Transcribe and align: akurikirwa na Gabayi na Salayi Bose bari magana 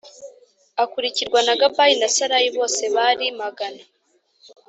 akurikirwa 0.83 1.39
na 1.47 1.53
Gabayi 1.61 1.93
na 2.01 2.07
Salayi 2.15 2.49
Bose 2.57 2.83
bari 2.95 3.25
magana 3.41 3.81